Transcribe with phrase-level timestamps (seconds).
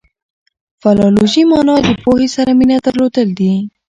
[0.81, 3.53] فلالوژي مانا د پوهي سره مینه درلودل دي.